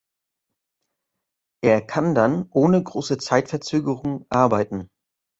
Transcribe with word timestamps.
Er 1.63 1.79
kann 1.85 2.15
dann 2.15 2.47
ohne 2.49 2.81
große 2.81 3.19
Zeitverzögerung 3.19 4.25
arbeiten. 4.31 4.87